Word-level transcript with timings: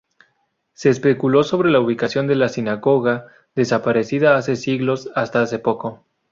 Se 0.73 0.89
especuló 0.89 1.43
sobre 1.43 1.69
la 1.69 1.79
ubicación 1.79 2.25
de 2.25 2.33
la 2.33 2.49
sinagoga, 2.49 3.27
desaparecida 3.53 4.35
hace 4.35 4.55
siglos, 4.55 5.11
hasta 5.13 5.43
hace 5.43 5.59
poco. 5.59 6.03